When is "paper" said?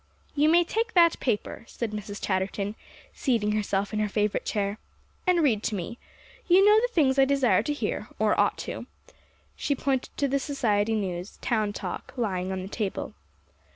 1.19-1.63